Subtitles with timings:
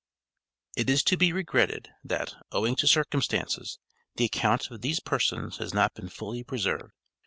[0.75, 3.77] It is to be regretted that, owing to circumstances,
[4.15, 6.93] the account of these persons has not been fully preserved.